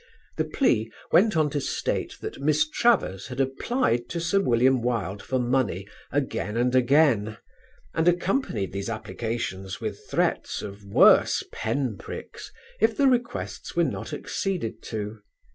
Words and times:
The 0.37 0.45
plea 0.45 0.91
went 1.11 1.37
on 1.37 1.51
to 1.51 1.61
state 1.61 2.15
that 2.21 2.41
Miss 2.41 2.67
Travers 2.67 3.27
had 3.27 3.39
applied 3.39 4.09
to 4.09 4.19
Sir 4.19 4.39
William 4.41 4.81
Wilde 4.81 5.21
for 5.21 5.37
money 5.37 5.87
again 6.11 6.57
and 6.57 6.73
again, 6.73 7.37
and 7.93 8.07
accompanied 8.07 8.73
these 8.73 8.89
applications 8.89 9.79
with 9.79 10.09
threats 10.09 10.63
of 10.63 10.83
worse 10.85 11.43
pen 11.51 11.97
pricks 11.99 12.51
if 12.79 12.97
the 12.97 13.05
requests 13.05 13.75
were 13.75 13.83
not 13.83 14.11
acceded 14.11 14.81
to. 14.85 15.19